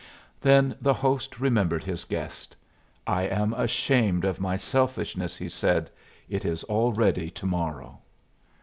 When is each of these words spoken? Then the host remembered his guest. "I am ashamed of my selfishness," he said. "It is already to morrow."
Then 0.39 0.75
the 0.81 0.95
host 0.95 1.39
remembered 1.39 1.83
his 1.83 2.05
guest. 2.05 2.55
"I 3.05 3.27
am 3.27 3.53
ashamed 3.53 4.25
of 4.25 4.39
my 4.39 4.57
selfishness," 4.57 5.37
he 5.37 5.47
said. 5.47 5.91
"It 6.27 6.43
is 6.43 6.63
already 6.63 7.29
to 7.29 7.45
morrow." 7.45 7.99